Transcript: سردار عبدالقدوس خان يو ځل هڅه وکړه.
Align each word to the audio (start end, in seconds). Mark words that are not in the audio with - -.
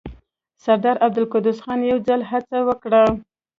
سردار 0.63 0.95
عبدالقدوس 1.05 1.57
خان 1.63 1.79
يو 1.91 1.97
ځل 2.07 2.21
هڅه 2.31 2.57
وکړه. 2.67 3.03